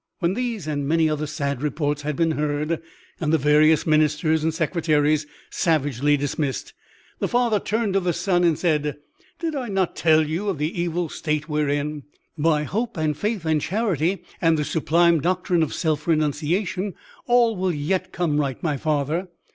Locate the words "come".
18.11-18.39